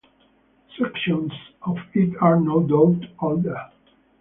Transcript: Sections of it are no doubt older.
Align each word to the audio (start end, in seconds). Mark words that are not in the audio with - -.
Sections 0.79 1.31
of 1.61 1.77
it 1.93 2.17
are 2.23 2.39
no 2.39 2.63
doubt 2.63 3.07
older. 3.19 3.69